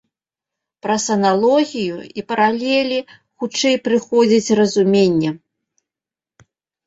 Праз 0.83 1.03
аналогію 1.15 1.97
і 2.21 2.23
паралелі 2.31 2.97
хутчэй 3.43 3.75
прыходзіць 3.89 4.55
разуменне. 4.61 5.29